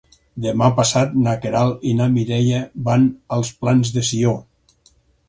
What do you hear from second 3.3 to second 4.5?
als Plans de Sió.